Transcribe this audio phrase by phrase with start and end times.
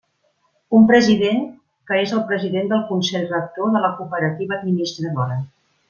[0.77, 1.43] Un president,
[1.91, 5.39] que és el president del consell rector de la cooperativa administradora.